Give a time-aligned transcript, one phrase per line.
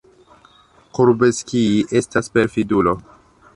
[0.99, 1.69] Kurbskij
[2.01, 2.99] estas perfidulo.